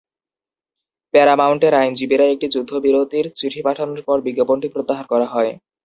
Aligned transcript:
প্যারামাউন্টের 1.13 1.73
আইনজীবীরা 1.75 2.25
একটি 2.27 2.47
যুদ্ধবিরতির 2.53 3.25
চিঠি 3.39 3.61
পাঠানোর 3.65 4.01
পর 4.07 4.17
বিজ্ঞাপনটি 4.27 4.67
প্রত্যাহার 4.73 5.05
করা 5.11 5.27
হয়। 5.33 5.51